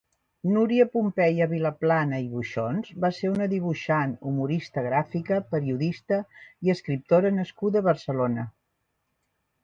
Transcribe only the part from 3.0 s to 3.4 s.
va ser